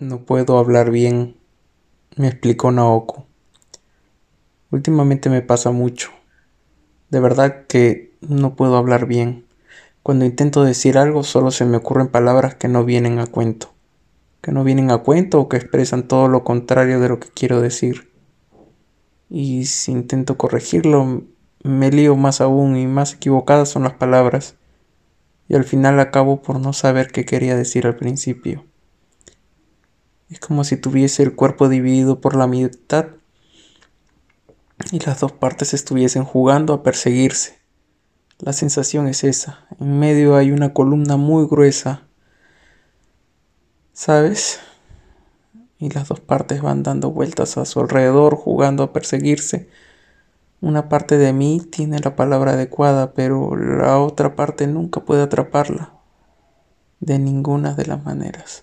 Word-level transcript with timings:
No 0.00 0.24
puedo 0.24 0.56
hablar 0.56 0.90
bien, 0.90 1.36
me 2.16 2.26
explicó 2.26 2.72
Naoko. 2.72 3.26
Últimamente 4.70 5.28
me 5.28 5.42
pasa 5.42 5.72
mucho. 5.72 6.10
De 7.10 7.20
verdad 7.20 7.66
que 7.66 8.16
no 8.22 8.56
puedo 8.56 8.78
hablar 8.78 9.04
bien. 9.04 9.44
Cuando 10.02 10.24
intento 10.24 10.64
decir 10.64 10.96
algo 10.96 11.22
solo 11.22 11.50
se 11.50 11.66
me 11.66 11.76
ocurren 11.76 12.08
palabras 12.08 12.54
que 12.54 12.66
no 12.66 12.86
vienen 12.86 13.18
a 13.18 13.26
cuento. 13.26 13.74
Que 14.40 14.52
no 14.52 14.64
vienen 14.64 14.90
a 14.90 15.02
cuento 15.02 15.38
o 15.38 15.50
que 15.50 15.58
expresan 15.58 16.08
todo 16.08 16.28
lo 16.28 16.44
contrario 16.44 16.98
de 16.98 17.08
lo 17.10 17.20
que 17.20 17.28
quiero 17.28 17.60
decir. 17.60 18.10
Y 19.28 19.66
si 19.66 19.92
intento 19.92 20.38
corregirlo, 20.38 21.24
me 21.62 21.90
lío 21.90 22.16
más 22.16 22.40
aún 22.40 22.78
y 22.78 22.86
más 22.86 23.12
equivocadas 23.12 23.68
son 23.68 23.82
las 23.82 23.92
palabras. 23.92 24.54
Y 25.46 25.56
al 25.56 25.64
final 25.64 26.00
acabo 26.00 26.40
por 26.40 26.58
no 26.58 26.72
saber 26.72 27.08
qué 27.08 27.26
quería 27.26 27.54
decir 27.54 27.86
al 27.86 27.96
principio. 27.96 28.64
Es 30.30 30.38
como 30.38 30.62
si 30.62 30.76
tuviese 30.76 31.24
el 31.24 31.34
cuerpo 31.34 31.68
dividido 31.68 32.20
por 32.20 32.36
la 32.36 32.46
mitad 32.46 33.06
y 34.92 35.00
las 35.00 35.20
dos 35.20 35.32
partes 35.32 35.74
estuviesen 35.74 36.24
jugando 36.24 36.72
a 36.72 36.82
perseguirse. 36.84 37.58
La 38.38 38.52
sensación 38.52 39.08
es 39.08 39.24
esa. 39.24 39.66
En 39.80 39.98
medio 39.98 40.36
hay 40.36 40.52
una 40.52 40.72
columna 40.72 41.16
muy 41.16 41.46
gruesa. 41.46 42.04
¿Sabes? 43.92 44.60
Y 45.78 45.90
las 45.90 46.08
dos 46.08 46.20
partes 46.20 46.62
van 46.62 46.84
dando 46.84 47.10
vueltas 47.10 47.58
a 47.58 47.64
su 47.64 47.80
alrededor, 47.80 48.36
jugando 48.36 48.84
a 48.84 48.92
perseguirse. 48.92 49.68
Una 50.60 50.88
parte 50.88 51.18
de 51.18 51.32
mí 51.32 51.60
tiene 51.70 51.98
la 51.98 52.16
palabra 52.16 52.52
adecuada, 52.52 53.14
pero 53.14 53.56
la 53.56 53.98
otra 53.98 54.36
parte 54.36 54.66
nunca 54.66 55.00
puede 55.00 55.22
atraparla. 55.22 55.92
De 57.00 57.18
ninguna 57.18 57.74
de 57.74 57.86
las 57.86 58.04
maneras. 58.04 58.62